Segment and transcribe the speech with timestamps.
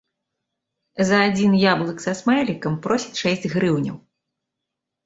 [1.09, 3.97] За адзін яблык са смайлікам просяць шэсць грыўняў.